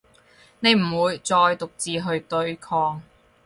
[0.61, 3.03] 你唔會再獨自去對抗